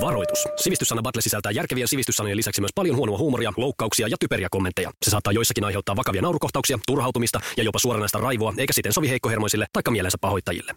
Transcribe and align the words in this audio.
Varoitus. 0.00 0.48
Sivistyssana 0.56 1.02
Battle 1.02 1.22
sisältää 1.22 1.52
järkeviä 1.52 1.86
sivistyssanojen 1.86 2.36
lisäksi 2.36 2.60
myös 2.60 2.70
paljon 2.74 2.96
huonoa 2.96 3.18
huumoria, 3.18 3.52
loukkauksia 3.56 4.08
ja 4.08 4.16
typeriä 4.20 4.48
kommentteja. 4.50 4.90
Se 5.02 5.10
saattaa 5.10 5.32
joissakin 5.32 5.64
aiheuttaa 5.64 5.96
vakavia 5.96 6.22
naurukohtauksia, 6.22 6.78
turhautumista 6.86 7.40
ja 7.56 7.62
jopa 7.62 7.78
suoranaista 7.78 8.18
raivoa, 8.18 8.54
eikä 8.58 8.72
siten 8.72 8.92
sovi 8.92 9.08
heikkohermoisille 9.08 9.66
tai 9.72 9.82
mielensä 9.90 10.18
pahoittajille. 10.20 10.74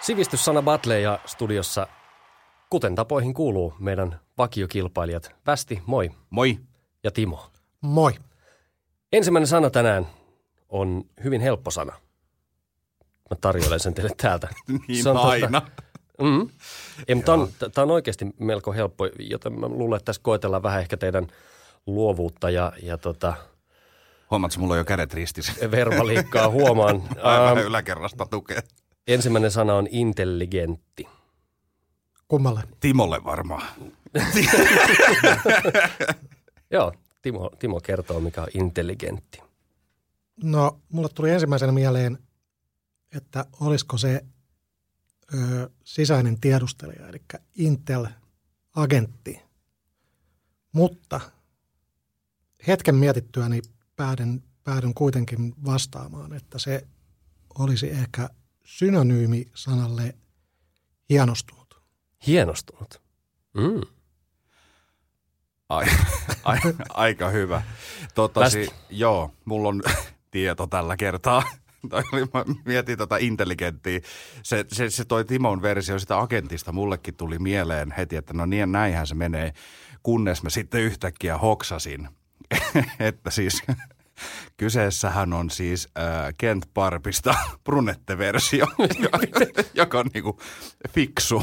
Sivistyssana 0.00 0.62
Battle 0.62 1.00
ja 1.00 1.18
studiossa, 1.26 1.86
kuten 2.70 2.94
tapoihin 2.94 3.34
kuuluu, 3.34 3.74
meidän 3.78 4.20
vakiokilpailijat 4.38 5.34
Västi, 5.46 5.82
moi, 5.86 6.10
Moi. 6.30 6.58
ja 7.04 7.10
Timo. 7.10 7.50
Moi. 7.80 8.12
Ensimmäinen 9.12 9.46
sana 9.46 9.70
tänään 9.70 10.06
on 10.68 11.04
hyvin 11.24 11.40
helppo 11.40 11.70
sana. 11.70 11.92
Mä 13.30 13.36
tarjoilen 13.40 13.80
sen 13.80 13.94
teille 13.94 14.10
täältä. 14.16 14.48
Niin 14.88 15.02
Se 15.02 15.08
on 15.08 15.16
totta. 15.16 15.28
aina. 15.28 15.62
Mm. 16.22 16.48
Ei, 17.08 17.14
mutta 17.14 17.32
tämä 17.32 17.42
on, 17.42 17.48
tää 17.74 17.84
on 17.84 17.90
oikeasti 17.90 18.26
melko 18.38 18.72
helppo, 18.72 19.06
joten 19.18 19.60
mä 19.60 19.68
luulen, 19.68 19.96
että 19.96 20.04
tässä 20.04 20.22
koetellaan 20.22 20.62
vähän 20.62 20.80
ehkä 20.80 20.96
teidän 20.96 21.26
luovuutta 21.86 22.50
ja, 22.50 22.72
ja 22.82 22.98
tota, 22.98 23.34
Huomaatko, 24.30 24.60
mulla 24.60 24.74
on 24.74 24.78
jo 24.78 24.84
kädet 24.84 25.14
ristissä. 25.14 25.52
verbaliikkaa 25.70 26.48
huomaan. 26.50 27.02
Aivan 27.22 27.58
Ähm, 27.58 27.66
yläkerrasta 27.66 28.26
tukee. 28.26 28.62
ensimmäinen 29.06 29.50
sana 29.50 29.74
on 29.74 29.88
intelligentti. 29.90 31.08
Kummalle? 32.28 32.62
Timolle 32.80 33.24
varmaan. 33.24 33.62
Joo, 36.70 36.92
Timo, 37.22 37.50
Timo 37.58 37.80
kertoo, 37.80 38.20
mikä 38.20 38.42
on 38.42 38.48
intelligentti. 38.54 39.42
No, 40.42 40.78
mulle 40.92 41.08
tuli 41.14 41.30
ensimmäisenä 41.30 41.72
mieleen, 41.72 42.18
että 43.16 43.44
olisiko 43.60 43.98
se 43.98 44.24
ö, 45.34 45.70
sisäinen 45.84 46.40
tiedustelija, 46.40 47.08
eli 47.08 47.22
Intel-agentti. 47.58 49.40
Mutta 50.72 51.20
hetken 52.66 52.94
mietittyäni 52.94 53.62
päädyn, 53.96 54.42
päädyn 54.64 54.94
kuitenkin 54.94 55.54
vastaamaan, 55.64 56.32
että 56.32 56.58
se 56.58 56.86
olisi 57.58 57.90
ehkä 57.90 58.30
synonyymi 58.64 59.46
sanalle 59.54 60.14
hienostunut. 61.10 61.82
Hienostunut. 62.26 63.02
Mm. 63.54 63.80
Ai, 65.68 65.86
ai, 66.44 66.58
aika 66.88 67.28
hyvä. 67.28 67.62
Tota, 68.14 68.50
si, 68.50 68.68
joo, 68.90 69.34
mulla 69.44 69.68
on 69.68 69.82
tieto 70.30 70.66
tällä 70.66 70.96
kertaa. 70.96 71.42
Oli- 71.92 72.20
Mä 72.34 72.44
mietin 72.64 72.98
tota 72.98 73.16
intelligenttiä. 73.16 74.00
Se, 74.42 74.64
se, 74.72 74.90
se 74.90 75.04
toi 75.04 75.24
Timon 75.24 75.62
versio 75.62 75.98
sitä 75.98 76.20
agentista 76.20 76.72
mullekin 76.72 77.16
tuli 77.16 77.38
mieleen 77.38 77.94
heti, 77.96 78.16
että 78.16 78.34
no 78.34 78.46
niin, 78.46 78.72
näinhän 78.72 79.06
se 79.06 79.14
menee. 79.14 79.52
Kunnes 80.02 80.42
mä 80.42 80.50
sitten 80.50 80.80
yhtäkkiä 80.80 81.38
hoksasin, 81.38 82.08
että 83.00 83.30
siis 83.30 83.62
kyseessähän 84.56 85.32
on 85.32 85.50
siis 85.50 85.88
äh, 85.98 86.34
Kent 86.38 86.66
Parpista 86.74 87.34
brunette-versio, 87.64 88.66
joka 89.74 89.98
on 89.98 90.06
niinku 90.14 90.38
fiksu. 90.88 91.42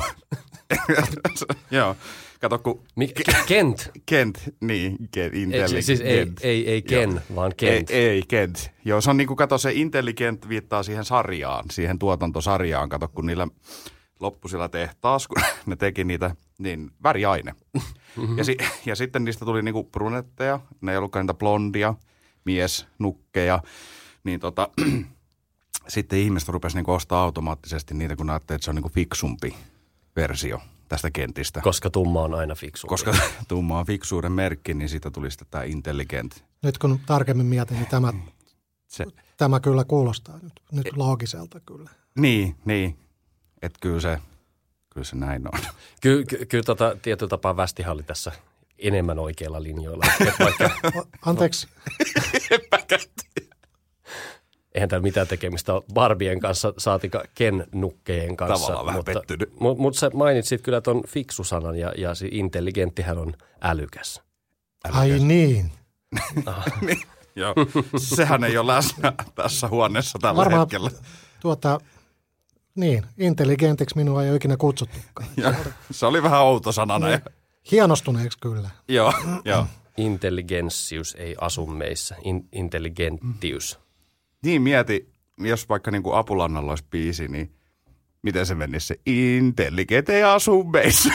Joo, 1.72 1.96
kato 2.40 2.60
kun 2.60 2.84
Mik, 2.96 3.22
Kent. 3.48 3.92
Kent, 4.06 4.50
niin, 4.62 4.98
Kent, 5.12 5.36
intelligent. 5.36 5.86
siis 5.86 6.02
ei, 6.02 6.28
ei, 6.42 6.70
ei 6.72 6.82
Ken, 6.82 7.12
Joo. 7.12 7.20
vaan 7.36 7.54
Kent. 7.58 7.90
Ei, 7.90 8.10
ei, 8.10 8.24
Kent. 8.28 8.72
Joo, 8.86 9.02
se 9.02 9.10
on 9.10 9.18
niin 9.18 9.28
kuin, 9.28 9.38
kato 9.38 9.58
se 9.58 9.72
intelligent 9.74 10.50
viittaa 10.50 10.84
siihen 10.84 11.06
sarjaan, 11.06 11.66
siihen 11.72 12.00
tuotantosarjaan. 12.00 12.90
Kato, 12.90 13.08
kun 13.08 13.26
niillä 13.26 13.48
loppu 14.20 14.48
siellä 14.48 14.70
tehtaas, 14.70 15.28
kun 15.28 15.42
ne 15.66 15.76
teki 15.76 16.04
niitä, 16.04 16.36
niin 16.58 16.92
väriaine. 17.04 17.54
Ja, 18.38 18.44
si, 18.44 18.58
ja 18.86 18.96
sitten 18.96 19.26
niistä 19.26 19.46
tuli 19.46 19.62
niinku 19.62 19.84
brunetteja, 19.84 20.60
ne 20.82 20.92
ei 20.92 20.98
ollutkaan 20.98 21.24
niitä 21.24 21.34
blondia, 21.34 21.94
mies, 22.46 22.88
nukkeja. 23.00 23.62
Niin 24.24 24.40
tota, 24.40 24.70
sitten 25.88 26.20
ihmiset 26.20 26.50
rupesi 26.50 26.76
niinku 26.76 26.94
ostaa 26.94 27.24
automaattisesti 27.24 27.94
niitä, 27.94 28.16
kun 28.16 28.26
ne 28.26 28.34
ajattelivat, 28.34 28.60
että 28.60 28.66
se 28.66 28.72
on 28.72 28.76
niinku 28.76 28.90
fiksumpi 28.90 29.56
versio 30.16 30.62
tästä 30.88 31.12
kentistä. 31.12 31.62
Koska 31.62 31.90
tumma 31.90 32.22
on 32.22 32.34
aina 32.34 32.56
fiksu. 32.56 32.88
Koska 32.88 33.14
tumma 33.48 33.80
on 33.80 33.86
fiksuuden 33.86 34.32
merkki, 34.32 34.74
niin 34.74 34.90
siitä 34.90 35.12
tuli 35.12 35.32
sitten 35.32 35.48
tämä 35.52 35.64
intelligent. 35.64 36.44
Nyt 36.64 36.78
kun 36.78 37.00
tarkemmin 37.06 37.46
mietin, 37.46 37.78
niin 37.78 37.88
tämä, 37.88 38.14
Se, 38.88 39.06
tämä 39.38 39.60
kyllä 39.60 39.84
kuulostaa 39.84 40.40
nyt, 40.42 40.54
nyt 40.72 40.98
loogiselta 40.98 41.60
kyllä. 41.60 41.90
niin, 42.18 42.56
niin. 42.66 42.98
Että 43.62 43.78
kyllä 43.82 44.00
se, 44.00 44.20
kyllä 44.90 45.06
se 45.06 45.16
näin 45.16 45.48
on. 45.54 45.60
Ky, 46.02 46.24
ky, 46.26 46.46
kyllä 46.46 46.64
tota, 46.64 46.98
tietyllä 47.02 47.30
tapaa 47.30 47.58
Västihan 47.58 47.94
oli 47.94 48.04
tässä 48.04 48.32
enemmän 48.80 49.20
oikeilla 49.20 49.64
linjoilla. 49.64 50.06
Et 50.28 50.34
vaikka, 50.40 50.70
O- 51.00 51.08
Anteeksi, 51.26 51.68
eihän 54.78 54.90
täällä 54.90 55.04
mitään 55.04 55.28
tekemistä 55.28 55.74
ole 55.74 55.84
Barbien 55.94 56.40
kanssa, 56.40 56.74
saatika 56.78 57.24
Ken-nukkejen 57.36 58.38
kanssa. 58.38 58.66
Tavallaan 58.66 58.86
vähän 58.86 59.00
mutta, 59.00 59.12
pettynyt. 59.14 59.60
Mutta 59.60 59.82
mut 59.82 59.96
sä 59.96 60.10
mainitsit 60.14 60.62
kyllä 60.62 60.82
tuon 60.82 61.04
fiksusanan 61.08 61.76
ja, 61.76 61.94
ja 61.98 62.16
se 62.16 62.28
intelligenttihän 62.32 63.18
on 63.18 63.34
älykäs. 63.62 64.22
ai 64.92 65.10
niin. 65.20 65.72
Joo. 67.36 67.54
Sehän 67.98 68.44
ei 68.44 68.58
ole 68.58 68.74
läsnä 68.74 69.14
tässä 69.36 69.68
huoneessa 69.68 70.20
tällä 70.22 70.38
Varmaan 70.38 70.60
hetkellä. 70.60 70.92
tuota, 71.40 71.80
niin, 72.76 73.06
intelligentiksi 73.18 73.96
minua 73.96 74.24
ei 74.24 74.30
ole 74.30 74.36
ikinä 74.38 74.58
kutsuttukaan. 74.58 75.30
Ja, 75.38 75.54
se 75.92 76.06
oli 76.06 76.24
vähän 76.24 76.42
outo 76.42 76.72
sanana. 76.72 77.10
Ja, 77.10 77.20
Hienostuneeksi 77.72 78.38
kyllä. 78.42 78.70
joo, 78.88 79.14
joo. 79.46 79.66
Intelligenssius 79.98 81.16
ei 81.20 81.36
asu 81.42 81.68
meissä, 81.68 82.16
In, 82.24 82.48
intelligenttius. 82.52 83.80
Niin 84.46 84.62
mieti, 84.62 85.10
jos 85.38 85.70
vaikka 85.70 85.92
niin 85.92 86.04
kuin 86.04 86.16
Apulannalla 86.16 86.72
olisi 86.72 86.86
biisi, 86.90 87.28
niin 87.28 87.52
miten 88.22 88.46
se 88.46 88.56
menisi 88.56 88.88
se 88.88 89.00
intelligent 89.06 90.10
ei 90.10 90.24
asu 90.24 90.64
meissä. 90.64 91.10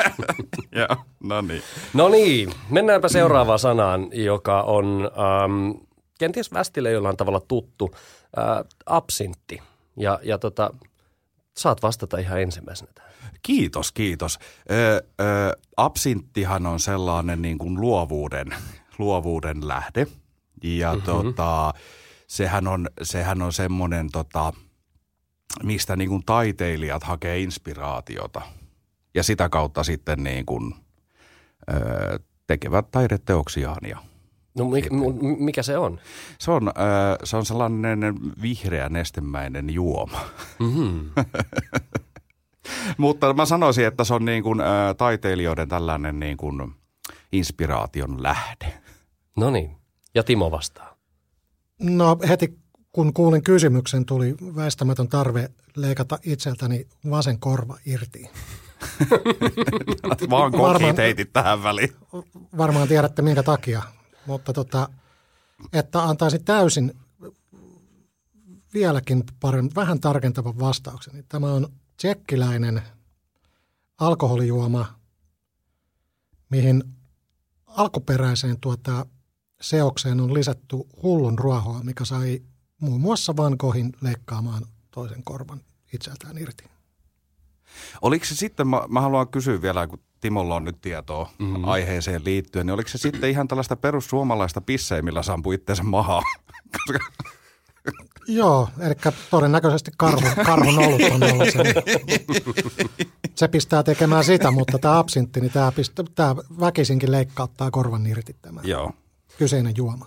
joo, 0.78 0.96
no 1.20 1.40
niin. 1.40 1.62
No 1.94 2.08
niin, 2.08 2.52
mennäänpä 2.70 3.08
seuraavaan 3.08 3.58
sanaan, 3.58 4.08
joka 4.12 4.62
on 4.62 5.10
ähm, 5.12 5.70
kenties 6.18 6.52
Västille 6.52 6.90
jollain 6.90 7.16
tavalla 7.16 7.40
tuttu, 7.40 7.90
äh, 8.38 8.64
absintti. 8.86 9.60
Ja, 9.96 10.20
ja 10.22 10.38
tota, 10.38 10.70
saat 11.56 11.82
vastata 11.82 12.18
ihan 12.18 12.42
ensimmäisenä 12.42 12.90
tähän. 12.94 13.12
Kiitos, 13.42 13.92
kiitos. 13.92 14.38
Ö, 14.70 15.02
ö, 15.20 15.58
absinttihan 15.76 16.66
on 16.66 16.80
sellainen 16.80 17.42
niin 17.42 17.58
kuin 17.58 17.80
luovuuden, 17.80 18.54
luovuuden 18.98 19.68
lähde. 19.68 20.06
Ja 20.62 20.92
mm-hmm. 20.92 21.04
tota, 21.04 21.74
sehän 22.28 22.66
on, 22.66 22.88
sehän 23.02 23.42
on 23.42 23.52
semmoinen, 23.52 24.10
tota, 24.12 24.52
mistä 25.62 25.96
niin 25.96 26.08
kuin 26.08 26.22
taiteilijat 26.26 27.02
hakee 27.04 27.38
inspiraatiota. 27.40 28.42
Ja 29.14 29.22
sitä 29.22 29.48
kautta 29.48 29.84
sitten 29.84 30.24
niin 30.24 30.46
kuin, 30.46 30.74
ö, 31.72 32.18
tekevät 32.46 32.90
taideteoksiaan. 32.90 33.88
Ja 33.88 33.98
No 34.58 34.64
mikä, 34.64 34.88
mikä 35.38 35.62
se 35.62 35.78
on? 35.78 36.00
se, 36.38 36.50
on, 36.50 36.72
se 37.24 37.36
on 37.36 37.46
sellainen 37.46 38.00
vihreä 38.42 38.88
nestemäinen 38.88 39.70
juoma. 39.70 40.20
Mm-hmm. 40.58 41.10
Mutta 42.98 43.34
mä 43.34 43.46
sanoisin, 43.46 43.86
että 43.86 44.04
se 44.04 44.14
on 44.14 44.24
niin 44.24 44.42
kuin, 44.42 44.60
taiteilijoiden 44.98 45.68
tällainen 45.68 46.20
niin 46.20 46.36
kuin 46.36 46.74
inspiraation 47.32 48.22
lähde. 48.22 48.82
No 49.36 49.50
niin, 49.50 49.76
ja 50.14 50.22
Timo 50.22 50.50
vastaa. 50.50 50.97
No 51.78 52.18
heti 52.28 52.58
kun 52.92 53.12
kuulin 53.14 53.42
kysymyksen, 53.42 54.04
tuli 54.06 54.34
väistämätön 54.56 55.08
tarve 55.08 55.50
leikata 55.76 56.18
itseltäni 56.22 56.86
vasen 57.10 57.40
korva 57.40 57.78
irti. 57.86 58.30
Vaan 60.30 60.52
Varmaan- 60.52 60.96
heitit 60.96 61.32
tähän 61.32 61.62
väliin. 61.62 61.92
Varmaan 62.56 62.88
tiedätte 62.88 63.22
minkä 63.22 63.42
takia, 63.42 63.82
mutta 64.26 64.52
tota, 64.52 64.88
että 65.72 66.02
antaisin 66.02 66.44
täysin 66.44 66.94
vieläkin 68.74 69.24
paremmin, 69.40 69.74
vähän 69.74 70.00
tarkentavan 70.00 70.58
vastauksen. 70.58 71.14
niin 71.14 71.24
Tämä 71.28 71.52
on 71.52 71.68
tsekkiläinen 71.96 72.82
alkoholijuoma, 73.98 74.86
mihin 76.50 76.84
alkuperäiseen 77.66 78.60
tuota, 78.60 79.06
seokseen 79.60 80.20
on 80.20 80.34
lisätty 80.34 80.76
hullun 81.02 81.38
ruohoa, 81.38 81.80
mikä 81.82 82.04
sai 82.04 82.42
muun 82.80 83.00
muassa 83.00 83.36
Van 83.36 83.56
Goghin 83.58 83.92
leikkaamaan 84.00 84.62
toisen 84.90 85.24
korvan 85.24 85.60
itseltään 85.94 86.38
irti. 86.38 86.64
Oliko 88.02 88.24
se 88.24 88.36
sitten, 88.36 88.68
mä, 88.68 88.82
mä 88.88 89.00
haluan 89.00 89.28
kysyä 89.28 89.62
vielä, 89.62 89.86
kun 89.86 89.98
Timolla 90.20 90.54
on 90.54 90.64
nyt 90.64 90.80
tietoa 90.80 91.30
mm-hmm. 91.38 91.64
aiheeseen 91.64 92.24
liittyen, 92.24 92.66
niin 92.66 92.74
oliko 92.74 92.88
se 92.88 92.98
sitten 92.98 93.30
ihan 93.30 93.48
tällaista 93.48 93.76
perussuomalaista 93.76 94.60
pisseä, 94.60 95.02
millä 95.02 95.22
sampui 95.22 95.54
itseensä 95.54 95.82
mahaa? 95.82 96.22
Koska 96.72 96.98
Joo, 98.28 98.68
eli 98.80 98.94
todennäköisesti 99.30 99.90
karhun, 99.96 100.22
karhun 100.46 100.78
olut 100.78 101.00
on 101.12 101.22
ollut 101.22 101.48
se. 101.52 101.74
Se 103.34 103.48
pistää 103.48 103.82
tekemään 103.82 104.24
sitä, 104.24 104.50
mutta 104.50 104.78
tämä 104.78 104.98
absintti, 104.98 105.40
niin 105.40 105.52
tämä, 105.52 105.72
pistää, 105.72 106.04
tämä 106.14 106.36
väkisinkin 106.60 107.12
leikkauttaa 107.12 107.70
korvan 107.70 108.06
irti 108.06 108.36
tämä 108.42 108.60
Joo. 108.64 108.92
Kyseinen 109.38 109.74
juoma. 109.76 110.06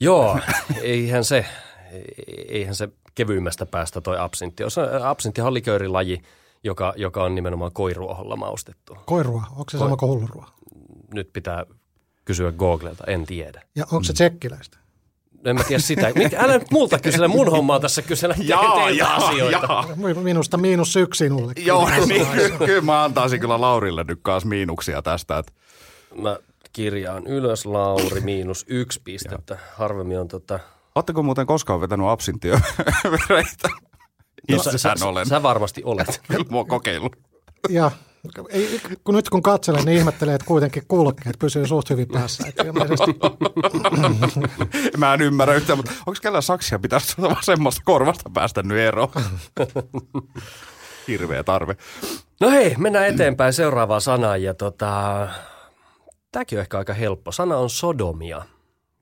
Joo, 0.00 0.38
eihän 0.82 1.24
se, 1.24 1.46
eihän 2.48 2.74
se 2.74 2.88
kevyimmästä 3.14 3.66
päästä 3.66 4.00
toi 4.00 4.18
absintti. 4.18 4.62
Se 4.68 4.80
on 4.80 5.02
absinttihan 5.02 5.46
on 5.48 5.54
liköörilaji, 5.54 6.22
joka, 6.64 6.94
joka 6.96 7.24
on 7.24 7.34
nimenomaan 7.34 7.72
koiruoholla 7.72 8.36
maustettu. 8.36 8.96
Koirua, 9.06 9.42
onko 9.50 9.64
se 9.70 9.78
sama 9.78 9.96
kuin 9.96 10.10
hullurua? 10.10 10.46
Nyt 11.14 11.32
pitää 11.32 11.66
kysyä 12.24 12.52
Googlelta, 12.52 13.04
en 13.06 13.26
tiedä. 13.26 13.62
Ja 13.76 13.84
onko 13.92 14.04
se 14.04 14.12
tsekkiläistä? 14.12 14.78
En 15.44 15.56
mä 15.56 15.64
tiedä 15.64 15.82
sitä. 15.82 16.12
Mikä, 16.14 16.40
älä 16.40 16.58
nyt 16.58 16.70
multa 16.70 16.98
kysellä, 16.98 17.28
mun 17.28 17.50
homma 17.50 17.74
on 17.74 17.80
tässä 17.80 18.02
kysellä 18.02 18.34
Jaa, 18.38 18.74
teiltä 18.74 18.90
jaa, 18.90 19.16
asioita. 19.16 19.66
jaa. 19.68 19.88
Minusta 20.22 20.56
miinus 20.56 20.96
yksi 20.96 21.18
sinulle. 21.18 21.52
Joo, 21.56 21.88
niin, 22.06 22.26
kyllä 22.58 22.80
mä 22.80 23.04
antaisin 23.04 23.40
kyllä 23.40 23.60
Laurille 23.60 24.04
nyt 24.08 24.18
kanssa 24.22 24.48
miinuksia 24.48 25.02
tästä. 25.02 25.38
Että 25.38 25.52
Mä 26.22 26.36
kirjaan 26.74 27.26
ylös 27.26 27.66
Lauri 27.66 28.20
miinus 28.20 28.64
yksi 28.68 29.00
pistettä. 29.04 29.58
Harvemmin 29.76 30.18
on 30.18 30.28
tota... 30.28 30.60
Oletteko 30.94 31.22
muuten 31.22 31.46
koskaan 31.46 31.80
vetänyt 31.80 32.06
absintiovereitä? 32.08 33.68
Itsehän 34.48 34.78
sä, 34.78 35.06
olen. 35.06 35.26
Sä 35.26 35.42
varmasti 35.42 35.82
olet. 35.84 36.20
Kyllä 36.28 36.44
oon 36.52 36.66
kokeillut. 36.66 37.16
Ja 37.68 37.90
ei, 38.48 38.80
kun 39.04 39.14
nyt 39.14 39.30
kun 39.30 39.42
katselen, 39.42 39.84
niin 39.84 39.98
ihmettelee, 39.98 40.34
että 40.34 40.46
kuitenkin 40.46 40.82
kulkeet 40.88 41.38
pysyy 41.38 41.66
suht 41.66 41.90
hyvin 41.90 42.08
päässä. 42.08 42.48
Että 42.48 42.62
ilmeisesti 42.62 43.14
Mä 44.96 45.14
en 45.14 45.20
ymmärrä 45.20 45.54
yhtään, 45.54 45.78
mutta 45.78 45.92
onko 46.06 46.18
kellään 46.22 46.42
saksia 46.42 46.78
pitäisi 46.78 47.16
tuota 47.16 47.36
vasemmasta 47.36 47.82
korvasta 47.84 48.30
päästä 48.34 48.62
nyt 48.62 48.78
eroon? 48.78 49.08
Hirveä 51.08 51.44
tarve. 51.44 51.76
No 52.40 52.50
hei, 52.50 52.74
mennään 52.78 53.06
eteenpäin 53.06 53.52
seuraavaan 53.52 54.00
sanaan. 54.00 54.42
Ja 54.42 54.54
tota, 54.54 55.28
tämäkin 56.34 56.58
on 56.58 56.60
ehkä 56.60 56.78
aika 56.78 56.94
helppo. 56.94 57.32
Sana 57.32 57.56
on 57.56 57.70
sodomia, 57.70 58.42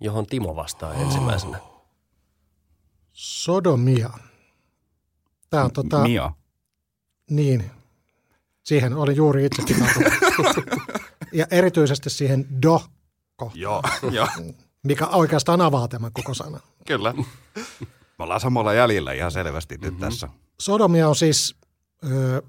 johon 0.00 0.26
Timo 0.26 0.56
vastaa 0.56 0.94
ensimmäisenä. 0.94 1.58
sodomia. 3.12 4.10
Tämä 5.50 5.64
on 5.64 5.72
tota, 5.72 6.02
Mia. 6.02 6.32
niin, 7.30 7.70
siihen 8.62 8.94
oli 8.94 9.16
juuri 9.16 9.46
itsekin 9.46 9.76
tarttunut. 9.78 10.56
Ja 11.34 11.46
erityisesti 11.50 12.10
siihen 12.10 12.62
do 12.62 12.82
Joo, 13.54 13.82
joo, 14.10 14.28
mikä 14.82 15.06
oikeastaan 15.06 15.60
avaa 15.60 15.88
tämän 15.88 16.12
koko 16.12 16.34
sanan. 16.34 16.60
kyllä. 16.86 17.14
Me 18.18 18.24
ollaan 18.24 18.40
samalla 18.40 18.72
jäljellä 18.74 19.12
ihan 19.12 19.30
selvästi 19.32 19.78
nyt 19.78 19.98
tässä. 19.98 20.28
Sodomia 20.60 21.08
on 21.08 21.16
siis 21.16 21.56
ö, 22.10 22.42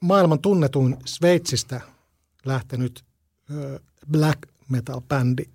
maailman 0.00 0.38
tunnetuin 0.38 0.96
Sveitsistä 1.04 1.80
lähtenyt 2.44 3.04
black 4.12 4.38
metal-bändi 4.68 5.50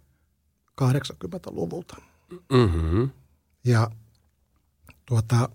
80-luvulta. 0.82 2.02
Mm-hmm. 2.32 3.10
Ja 3.64 3.92
tuota, 5.06 5.50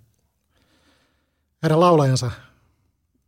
heidän 1.63 1.81
laulajansa 1.81 2.31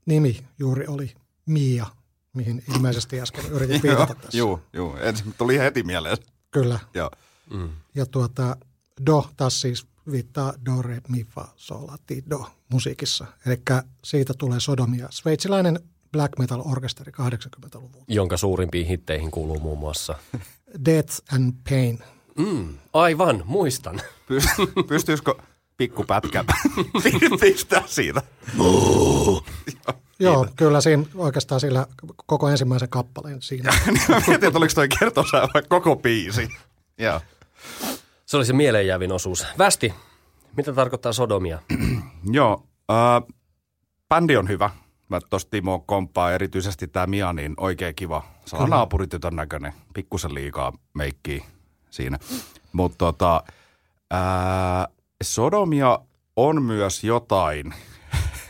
nimi 0.06 0.46
juuri 0.58 0.86
oli 0.86 1.14
Mia, 1.46 1.86
mihin 2.32 2.64
ilmeisesti 2.74 3.20
äsken 3.20 3.46
yritin 3.56 3.82
viitata 3.82 4.14
tässä. 4.14 4.38
Joo, 4.38 4.60
joo. 4.72 4.96
Ensin 4.96 5.34
tuli 5.38 5.58
heti 5.58 5.82
mieleen. 5.82 6.16
Kyllä. 6.50 6.78
Joo. 6.94 7.10
Ja 7.94 8.06
tuota, 8.06 8.56
do 9.06 9.30
taas 9.36 9.60
siis 9.60 9.86
viittaa 10.10 10.54
do, 10.66 10.82
re, 10.82 11.00
mi, 11.08 11.24
fa, 11.24 11.48
sol, 11.56 11.86
la, 11.86 11.96
ti, 12.06 12.24
do 12.30 12.50
musiikissa. 12.72 13.26
Eli 13.46 13.62
siitä 14.04 14.34
tulee 14.34 14.60
sodomia. 14.60 15.08
Sveitsiläinen 15.10 15.80
black 16.16 16.38
metal 16.38 16.62
orkesteri 16.64 17.12
80-luvulta. 17.20 18.04
Jonka 18.08 18.36
suurimpiin 18.36 18.86
hitteihin 18.86 19.30
kuuluu 19.30 19.60
muun 19.60 19.78
muassa. 19.78 20.14
Death 20.84 21.22
and 21.34 21.52
Pain. 21.70 21.98
Mm, 22.38 22.78
aivan, 22.92 23.42
muistan. 23.46 24.00
Py- 24.00 24.82
Pystyisikö 24.88 25.34
pikkupätkä 25.76 26.44
pistää 27.40 27.82
siitä? 27.86 28.22
Joo, 30.18 30.46
kyllä 30.56 30.80
siinä 30.80 31.04
oikeastaan 31.14 31.60
sillä 31.60 31.86
koko 32.26 32.48
ensimmäisen 32.48 32.88
kappaleen 32.88 33.42
siinä. 33.42 33.72
Mä 34.08 34.22
mietin, 34.26 34.46
että 34.46 34.58
oliko 34.58 34.72
toi 34.74 34.88
kertosää 34.98 35.48
vai 35.54 35.62
koko 35.68 35.96
biisi. 35.96 36.48
Joo. 36.98 37.20
Se 38.26 38.36
oli 38.36 38.44
se 38.46 38.52
mieleenjäävin 38.52 39.12
osuus. 39.12 39.46
Västi, 39.58 39.94
mitä 40.56 40.72
tarkoittaa 40.72 41.12
sodomia? 41.12 41.58
Joo, 42.32 42.66
äh, 42.90 43.34
bändi 44.08 44.36
on 44.36 44.48
hyvä. 44.48 44.70
Mä 45.08 45.20
tosta 45.30 45.50
Timo 45.50 45.78
komppaa 45.86 46.32
erityisesti 46.32 46.88
tää 46.88 47.06
Mia, 47.06 47.32
niin 47.32 47.54
oikein 47.56 47.94
kiva. 47.94 48.22
Se 48.44 48.56
on 48.56 48.70
naapuritytön 48.70 49.36
näköinen. 49.36 49.72
Pikkusen 49.94 50.34
liikaa 50.34 50.72
meikkiä 50.94 51.44
siinä. 51.90 52.18
Mutta 52.72 52.98
tota, 52.98 53.44
sodomia 55.22 55.98
on 56.36 56.62
myös 56.62 57.04
jotain, 57.04 57.74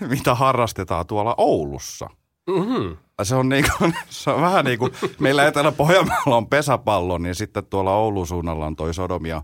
mitä 0.11 0.35
harrastetaan 0.35 1.06
tuolla 1.06 1.35
Oulussa. 1.38 2.11
Mm-hmm. 2.47 2.97
Se 3.23 3.35
on, 3.35 3.49
niinku, 3.49 3.70
se 4.09 4.31
on 4.31 4.43
vähän 4.43 4.64
niin 4.64 4.79
kuin, 4.79 4.93
meillä 5.19 5.47
Etelä-Pohjanmaalla 5.47 6.37
on 6.37 6.47
pesäpallo, 6.47 7.19
niin 7.19 7.35
sitten 7.35 7.67
tuolla 7.67 7.97
Oulun 7.97 8.26
suunnalla 8.26 8.67
on 8.67 8.76
toi 8.76 8.94
sodomia 8.94 9.43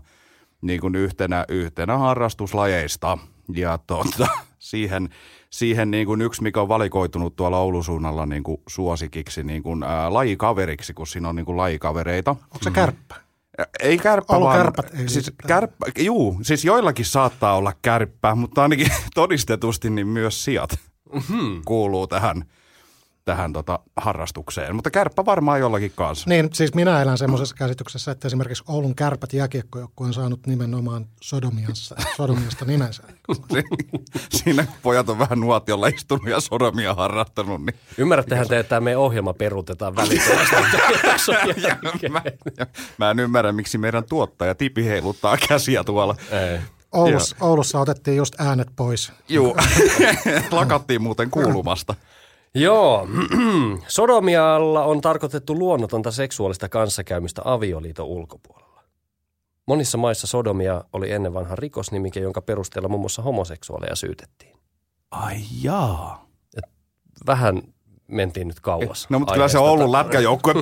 niin 0.61 0.81
kuin 0.81 0.95
yhtenä, 0.95 1.45
yhtenä 1.49 1.97
harrastuslajeista. 1.97 3.17
Ja 3.53 3.77
tuota, 3.87 4.27
siihen, 4.63 5.09
siihen 5.49 5.91
niin 5.91 6.05
kuin 6.05 6.21
yksi, 6.21 6.43
mikä 6.43 6.61
on 6.61 6.67
valikoitunut 6.67 7.35
tuolla 7.35 7.59
Oulun 7.59 7.83
suunnalla 7.83 8.25
niin 8.25 8.43
kuin 8.43 8.61
suosikiksi, 8.67 9.43
niin 9.43 9.63
kuin, 9.63 9.83
ää, 9.83 10.13
lajikaveriksi, 10.13 10.93
kun 10.93 11.07
siinä 11.07 11.29
on 11.29 11.35
niin 11.35 11.45
kuin 11.45 11.57
lajikavereita. 11.57 12.31
Onko 12.31 12.59
se 12.61 12.71
kärppä? 12.71 13.15
Ei 13.79 13.97
kärppä, 13.97 14.33
Oulun 14.33 14.47
vaan... 14.47 14.57
kärpät 14.57 14.99
ei 14.99 15.09
siis 15.09 15.31
kärppä, 15.47 15.85
juu, 15.99 16.39
siis 16.41 16.65
joillakin 16.65 17.05
saattaa 17.05 17.55
olla 17.57 17.73
kärppä, 17.81 18.35
mutta 18.35 18.61
ainakin 18.61 18.87
todistetusti 19.15 19.89
niin 19.89 20.07
myös 20.07 20.43
sijat 20.43 20.69
Mm-hmm. 21.13 21.61
kuuluu 21.65 22.07
tähän, 22.07 22.45
tähän 23.25 23.53
tota 23.53 23.79
harrastukseen. 23.97 24.75
Mutta 24.75 24.91
kärppä 24.91 25.25
varmaan 25.25 25.59
jollakin 25.59 25.91
kanssa. 25.95 26.29
Niin, 26.29 26.49
siis 26.53 26.73
minä 26.73 27.01
elän 27.01 27.17
semmoisessa 27.17 27.55
käsityksessä, 27.55 28.11
että 28.11 28.27
esimerkiksi 28.27 28.63
Oulun 28.67 28.95
kärpät 28.95 29.33
jääkiekkojoukkue 29.33 30.07
on 30.07 30.13
saanut 30.13 30.47
nimenomaan 30.47 31.05
Sodomiassa, 31.21 31.95
Sodomiasta 32.15 32.65
nimensä. 32.65 33.03
Siinä 34.43 34.65
kun 34.65 34.75
pojat 34.81 35.09
on 35.09 35.19
vähän 35.19 35.39
nuotiolla 35.39 35.87
istunut 35.87 36.27
ja 36.27 36.39
sodomia 36.39 36.93
harrastanut, 36.93 37.65
niin 37.65 37.75
Ymmärrättehän 37.97 38.47
te, 38.47 38.59
että 38.59 38.69
tämä 38.69 38.81
meidän 38.81 39.01
ohjelma 39.01 39.33
peruutetaan 39.33 39.95
välittömästi. 39.95 40.55
mä, 42.09 42.21
mä 42.97 43.11
en 43.11 43.19
ymmärrä, 43.19 43.51
miksi 43.51 43.77
meidän 43.77 44.03
tuottaja 44.03 44.55
Tipi 44.55 44.85
heiluttaa 44.85 45.37
käsiä 45.47 45.83
tuolla. 45.83 46.15
Ei. 46.31 46.59
Oulussa, 46.91 47.35
Oulussa 47.41 47.79
otettiin 47.79 48.17
just 48.17 48.35
äänet 48.39 48.67
pois. 48.75 49.11
Juu, 49.29 49.57
lakattiin 50.51 51.01
muuten 51.01 51.29
kuulumasta. 51.29 51.95
Joo, 52.55 53.07
sodomialla 53.87 54.83
on 54.83 55.01
tarkoitettu 55.01 55.55
luonnotonta 55.59 56.11
seksuaalista 56.11 56.69
kanssakäymistä 56.69 57.41
avioliiton 57.45 58.05
ulkopuolella. 58.05 58.83
Monissa 59.67 59.97
maissa 59.97 60.27
sodomia 60.27 60.83
oli 60.93 61.11
ennen 61.11 61.33
vanha 61.33 61.55
rikosnimike, 61.55 62.19
jonka 62.19 62.41
perusteella 62.41 62.89
muun 62.89 63.01
muassa 63.01 63.21
homoseksuaaleja 63.21 63.95
syytettiin. 63.95 64.57
Ai 65.11 65.37
jaa. 65.61 66.29
Vähän 67.27 67.61
mentiin 68.07 68.47
nyt 68.47 68.59
kauas. 68.59 69.07
No 69.09 69.19
mutta 69.19 69.33
kyllä 69.33 69.47
se 69.47 69.57
aiheesta. 69.57 69.71
Oulun 69.71 69.91
lätkäjoukkue 69.91 70.53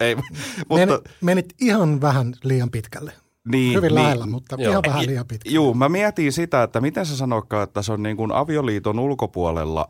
ei, 0.00 0.14
Men, 0.14 0.24
mutta 0.68 1.10
menit 1.20 1.54
ihan 1.60 2.00
vähän 2.00 2.34
liian 2.44 2.70
pitkälle. 2.70 3.12
niin, 3.48 3.76
Hyvin 3.76 3.88
niin, 3.88 3.94
lähellä, 3.94 4.26
mutta 4.26 4.56
Joo. 4.58 4.70
ihan 4.70 4.82
vähän 4.86 5.06
liian 5.06 5.26
pitkälle. 5.26 5.54
Juu, 5.54 5.74
mä 5.74 5.88
mietin 5.88 6.32
sitä, 6.32 6.62
että 6.62 6.80
miten 6.80 7.06
sä 7.06 7.16
sanoitkaan, 7.16 7.64
että 7.64 7.82
se 7.82 7.92
on 7.92 8.02
niin 8.02 8.16
kuin 8.16 8.32
avioliiton 8.32 8.98
ulkopuolella 8.98 9.88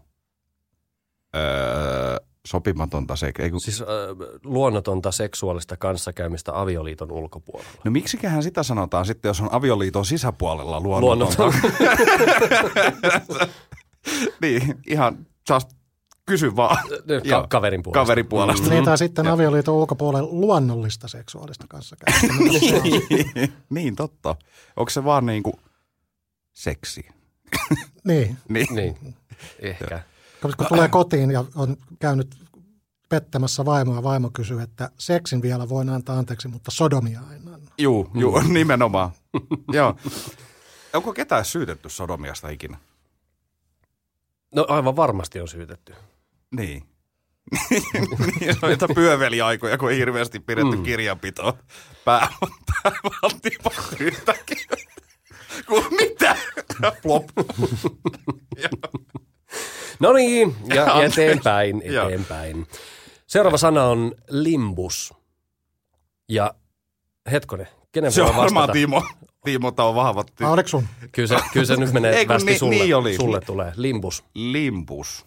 öö, 1.36 2.16
sopimatonta 2.46 3.16
se. 3.16 3.32
Ei 3.38 3.50
kun, 3.50 3.60
Siis 3.60 3.80
äh, 3.80 3.86
luonnotonta 4.44 5.12
seksuaalista 5.12 5.76
kanssakäymistä 5.76 6.60
avioliiton 6.60 7.12
ulkopuolella. 7.12 7.70
no 7.84 7.90
miksiköhän 7.90 8.42
sitä 8.42 8.62
sanotaan 8.62 9.06
sitten, 9.06 9.28
jos 9.28 9.40
on 9.40 9.48
avioliiton 9.52 10.04
sisäpuolella 10.04 10.80
luonnotonta? 10.80 11.42
Luonnoton. 11.42 11.70
niin, 14.42 14.74
ihan 14.86 15.26
just 15.50 15.68
kysy 16.26 16.56
vaan. 16.56 16.76
Ka- 17.30 17.46
kaverin 17.48 17.82
puolesta. 17.82 18.00
Kaverin 18.02 18.26
puolesta. 18.26 18.68
Niin, 18.70 18.84
tai 18.84 18.98
sitten 18.98 19.26
avioliiton 19.26 19.74
ulkopuolelle 19.74 20.28
luonnollista 20.32 21.08
seksuaalista 21.08 21.64
kanssa. 21.68 21.96
niin, 23.70 23.96
totta. 23.96 24.36
Onko 24.76 24.90
se 24.90 25.04
vaan 25.04 25.26
niinku 25.26 25.60
seksi? 26.52 27.08
niin, 28.04 28.36
Niin. 28.48 28.66
Niin, 28.70 28.96
ehkä. 29.58 30.02
Koska 30.46 30.64
kun 30.64 30.76
tulee 30.76 30.88
kotiin 30.88 31.30
ja 31.30 31.44
on 31.54 31.76
käynyt 31.98 32.36
pettämässä 33.08 33.64
vaimoa, 33.64 34.02
vaimo 34.02 34.30
kysyy, 34.30 34.62
että 34.62 34.90
seksin 34.98 35.42
vielä 35.42 35.68
voin 35.68 35.88
antaa 35.88 36.18
anteeksi, 36.18 36.48
mutta 36.48 36.70
sodomia 36.70 37.20
en 37.34 37.48
anna. 37.54 37.70
Juu, 37.78 38.10
juu, 38.14 38.40
nimenomaan. 38.48 39.10
Joo. 39.72 39.96
Onko 40.92 41.12
ketään 41.12 41.44
syytetty 41.44 41.88
sodomiasta 41.88 42.48
ikinä? 42.48 42.78
No 44.54 44.66
aivan 44.68 44.96
varmasti 44.96 45.40
on 45.40 45.48
syytetty. 45.48 45.94
Niin. 46.56 46.82
niin 48.40 48.56
noita 48.62 48.88
pyöveliaikoja, 48.94 49.78
kun 49.78 49.90
ei 49.90 49.98
hirveästi 49.98 50.40
pidetty 50.40 50.76
mm. 50.76 50.82
kirjanpitoa. 50.82 51.54
Pää, 52.04 52.28
yhtäkkiä. 54.00 54.66
Kun 55.66 55.84
mitä? 55.90 56.36
Plop. 57.02 57.24
No 60.00 60.12
niin, 60.12 60.56
ja 60.74 61.02
eteenpäin, 61.02 61.82
eteenpäin. 61.84 62.66
Seuraava 63.26 63.58
sana 63.58 63.84
on 63.84 64.14
limbus. 64.30 65.14
Ja 66.28 66.54
hetkonen, 67.30 67.68
kenen 67.92 68.12
Se 68.12 68.20
voi 68.22 68.30
on 68.30 68.36
varmaan 68.36 68.62
vastata? 68.62 68.72
Timo. 68.72 69.02
Timo, 69.44 69.70
tää 69.70 69.84
on 69.84 69.94
vahvat. 69.94 70.30
Ah, 70.42 70.52
oliko 70.52 70.68
sun? 70.68 70.86
Kyllä 71.12 71.28
se, 71.28 71.36
kyllä 71.52 71.66
se 71.66 71.76
nyt 71.76 71.92
menee 71.92 72.16
Ei, 72.16 72.28
västi 72.28 72.50
ni- 72.52 72.58
sulle. 72.58 72.74
niin 72.74 72.96
oli. 72.96 73.16
Sulle 73.16 73.40
tulee. 73.40 73.72
Limbus. 73.76 74.24
Limbus. 74.34 75.26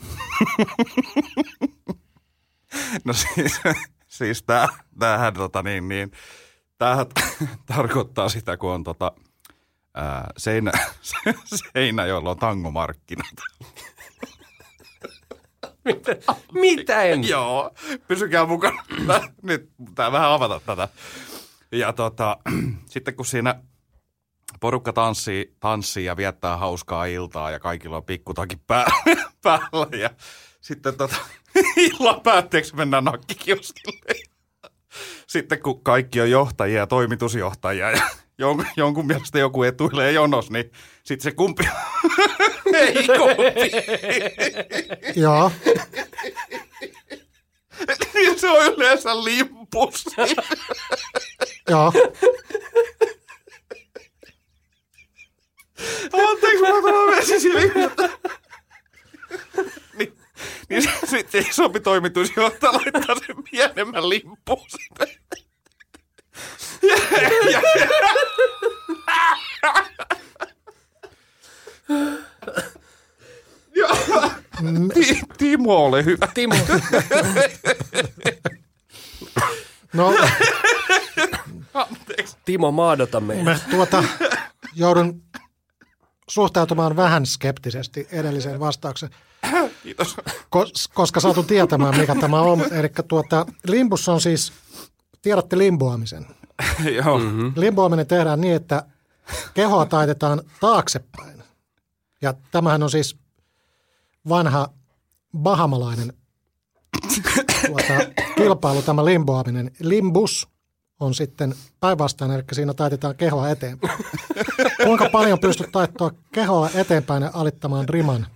no 3.04 3.12
siis, 3.12 3.60
siis 4.06 4.42
tää, 4.42 4.68
tämähän 4.98 5.34
tota 5.34 5.62
niin, 5.62 5.88
niin 5.88 6.10
tämähän 6.78 7.06
tarkoittaa 7.74 8.28
sitä, 8.28 8.56
kun 8.56 8.70
on 8.70 8.84
tota, 8.84 9.12
ää, 9.96 10.30
seinä, 10.36 10.72
seinä, 11.74 12.06
jolla 12.06 12.30
on 12.30 12.38
tangomarkkinat. 12.38 13.26
Mitä 16.52 17.02
en? 17.02 17.28
Joo, 17.28 17.70
pysykää 18.08 18.46
mukana. 18.46 18.82
Nyt 19.42 19.70
tää 19.94 20.12
vähän 20.12 20.30
avata 20.30 20.60
tätä. 20.66 20.88
Ja 21.72 21.92
tota, 21.92 22.36
sitten 22.92 23.14
kun 23.14 23.26
siinä 23.26 23.62
porukka 24.60 24.92
tanssii, 24.92 25.56
tanssii 25.60 26.04
ja 26.04 26.16
viettää 26.16 26.56
hauskaa 26.56 27.04
iltaa 27.04 27.50
ja 27.50 27.60
kaikilla 27.60 27.96
on 27.96 28.04
pikkutakin 28.04 28.60
pää, 28.66 28.86
päällä 29.42 29.96
ja 29.96 30.10
sitten 30.60 30.96
tota, 30.96 31.16
illan 31.76 32.20
päätteeksi 32.20 32.76
mennään 32.76 33.04
nakkikioskille. 33.04 34.14
Sitten 35.26 35.62
kun 35.62 35.82
kaikki 35.82 36.20
on 36.20 36.30
johtajia 36.30 36.78
ja 36.78 36.86
toimitusjohtajia 36.86 37.90
ja 37.90 38.02
jonkun, 38.38 38.66
jonkun 38.76 39.06
mielestä 39.06 39.38
joku 39.38 39.62
etuilee 39.62 40.12
jonos, 40.12 40.50
niin 40.50 40.72
sitten 41.04 41.24
se 41.24 41.32
kumpi 41.36 41.64
ei 42.74 42.94
kumpi. 42.94 43.70
Joo, 45.20 45.52
Niin 48.14 48.38
se 48.40 48.48
on 48.48 48.74
yleensä 48.74 49.24
limpus. 49.24 50.04
joo. 51.70 51.92
Anteeksi, 56.12 56.62
mä 56.62 56.68
tuon 56.80 57.10
vesi 57.16 57.40
silmiltä. 57.40 58.08
niin, 59.98 60.18
niin 60.68 60.82
se, 60.82 60.90
sitten 61.06 61.46
isompi 61.50 61.80
toimitusjohtaja 61.80 62.72
laittaa 62.72 63.16
sen 63.26 63.36
pienemmän 63.50 64.08
limppuun 64.08 64.66
sitten. 64.68 65.08
Timo, 75.38 75.76
ole 75.86 76.04
hyvä. 76.04 76.28
Timo. 76.34 76.54
No, 79.92 80.14
Timo, 82.44 82.70
maadota 82.72 83.20
meitä. 83.20 83.58
tuota, 83.70 84.04
joudun 84.74 85.22
suhtautumaan 86.28 86.96
vähän 86.96 87.26
skeptisesti 87.26 88.08
edelliseen 88.12 88.60
vastaukseen, 88.60 89.12
Kiitos. 89.82 90.16
kos- 90.56 90.90
koska 90.94 91.20
saatu 91.20 91.42
tietämään, 91.42 91.96
mikä 91.98 92.14
tämä 92.14 92.40
on. 92.40 92.72
Eli 92.72 92.88
tuota, 93.08 93.46
limbus 93.66 94.08
on 94.08 94.20
siis, 94.20 94.52
tiedätte 95.22 95.58
limboamisen. 95.58 96.26
Joo. 97.04 97.18
Mm-hmm. 97.18 97.52
Limboaminen 97.56 98.06
tehdään 98.06 98.40
niin, 98.40 98.54
että 98.54 98.82
kehoa 99.54 99.86
taitetaan 99.86 100.42
taaksepäin. 100.60 101.42
Ja 102.22 102.34
tämähän 102.50 102.82
on 102.82 102.90
siis 102.90 103.16
vanha 104.28 104.68
bahamalainen 105.38 106.12
tuota, 107.66 108.22
kilpailu, 108.36 108.82
tämä 108.82 109.04
limboaminen. 109.04 109.70
Limbus 109.80 110.48
on 111.00 111.14
sitten 111.14 111.54
päinvastainen, 111.80 112.36
eli 112.36 112.44
siinä 112.52 112.74
taitetaan 112.74 113.16
kehoa 113.16 113.50
eteenpäin. 113.50 113.98
Kuinka 114.84 115.08
paljon 115.12 115.38
pystyt 115.38 115.72
taittoa 115.72 116.10
kehoa 116.32 116.70
eteenpäin 116.74 117.22
ja 117.22 117.30
alittamaan 117.34 117.88
riman, 117.88 118.26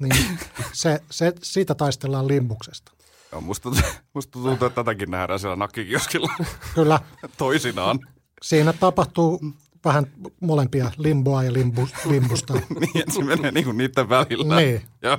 niin 0.00 0.38
se, 0.72 1.00
se, 1.10 1.32
siitä 1.42 1.74
taistellaan 1.74 2.28
limbuksesta. 2.28 2.92
Joo, 3.34 3.40
musta, 3.40 3.70
musta 4.14 4.32
tuntuu, 4.32 4.52
että 4.66 4.70
tätäkin 4.70 5.10
nähdään 5.10 5.38
siellä 5.38 5.56
nakkikioskilla 5.56 6.32
Kyllä, 6.74 7.00
toisinaan. 7.38 7.98
siinä 8.42 8.72
tapahtuu 8.72 9.40
vähän 9.84 10.06
molempia 10.40 10.90
limboa 10.96 11.44
ja 11.44 11.52
limbu, 11.52 11.88
limbusta. 12.10 12.54
niin, 12.54 12.98
että 12.98 13.12
se 13.14 13.24
menee 13.24 13.50
niinku 13.50 13.72
niiden 13.72 14.08
välillä. 14.08 14.56
Niin. 14.56 14.82
Joo. 15.02 15.18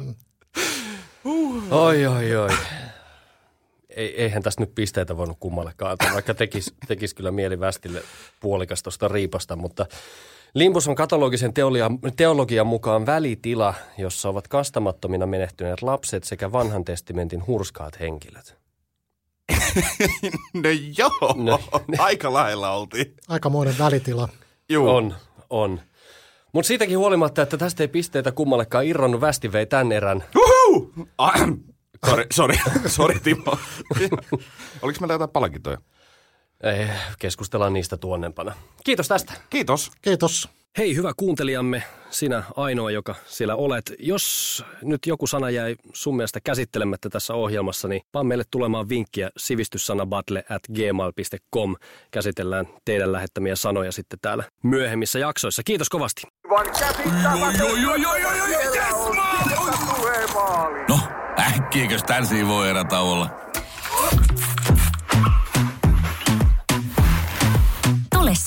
Oi, 1.72 2.06
oi, 2.06 2.36
oi. 2.36 2.50
Ei, 3.90 4.22
eihän 4.22 4.44
tästä 4.44 4.62
nyt 4.62 4.76
pisteitä 4.76 5.18
voinut 5.18 5.38
kummallekaan 5.40 5.92
antaa, 5.92 6.14
vaikka 6.14 6.34
tekisi 6.34 6.74
tekis 6.88 7.14
kyllä 7.14 7.32
mieli 7.32 7.60
västille 7.60 8.04
puolikas 8.40 8.84
tuosta 8.84 9.08
riipasta, 9.08 9.56
mutta 9.56 9.86
Limbus 10.56 10.88
on 10.88 10.96
katologisen 10.96 11.54
teologian, 11.54 12.00
teologian 12.18 12.68
mukaan 12.68 13.06
välitila, 13.06 13.74
jossa 13.98 14.30
ovat 14.30 14.48
kastamattomina 14.48 15.26
menehtyneet 15.26 15.82
lapset 15.82 16.24
sekä 16.24 16.52
vanhan 16.52 16.86
testamentin 16.86 17.48
hurskaat 17.48 18.00
henkilöt. 18.00 18.58
No 20.54 20.70
joo, 20.98 21.34
No, 21.36 21.60
aika 21.98 22.34
lähellä 22.34 22.72
oltiin. 22.72 23.14
Aikamoinen 23.28 23.76
välitila. 23.80 24.30
Juu. 24.70 24.90
On, 24.90 25.16
on. 25.50 25.80
Mutta 26.54 26.68
siitäkin 26.68 26.98
huolimatta, 26.98 27.42
että 27.42 27.58
tästä 27.58 27.84
ei 27.84 27.88
pisteitä 27.88 28.32
kummallekaan 28.32 28.86
irronnut, 28.86 29.22
västi 29.22 29.52
vei 29.52 29.66
tämän 29.66 29.92
erän. 29.92 30.24
Uhu! 30.36 30.94
Ahem. 31.18 31.58
Sori, 32.10 32.26
sori, 32.34 32.58
sori 32.88 33.20
Timo. 33.20 33.58
Oliko 34.82 35.00
meillä 35.00 35.14
jotain 35.14 35.30
palkintoja? 35.30 35.78
Eh, 36.64 36.90
keskustellaan 37.20 37.74
niistä 37.74 37.98
tuonnempana. 37.98 38.56
Kiitos 38.84 39.08
tästä. 39.08 39.34
Kiitos. 39.50 39.92
Kiitos. 40.02 40.50
Hei 40.78 40.96
hyvä 40.96 41.12
kuuntelijamme, 41.18 41.84
sinä 42.10 42.44
ainoa, 42.56 42.92
joka 42.92 43.16
siellä 43.26 43.56
olet. 43.56 43.94
Jos 44.00 44.64
nyt 44.82 45.00
joku 45.06 45.28
sana 45.28 45.50
jäi 45.50 45.76
sun 45.94 46.16
mielestä 46.16 46.40
käsittelemättä 46.44 47.10
tässä 47.10 47.34
ohjelmassa, 47.34 47.88
niin 47.88 48.02
vaan 48.14 48.26
meille 48.26 48.44
tulemaan 48.52 48.90
vinkkiä 48.90 49.30
sivistyssanabattle 49.38 50.44
at 50.50 50.62
gmail.com. 50.74 51.76
Käsitellään 52.12 52.68
teidän 52.86 53.12
lähettämiä 53.12 53.56
sanoja 53.56 53.92
sitten 53.92 54.20
täällä 54.22 54.44
myöhemmissä 54.64 55.20
jaksoissa. 55.20 55.64
Kiitos 55.66 55.90
kovasti. 55.90 56.22
Aivan 56.50 56.74
käsittämätön. 56.80 57.82
Joo, 57.82 57.96
joo, 57.96 58.16
joo, 58.16 58.32